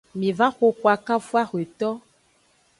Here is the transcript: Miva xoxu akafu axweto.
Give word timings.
Miva 0.19 0.47
xoxu 0.57 0.85
akafu 0.93 1.33
axweto. 1.43 1.89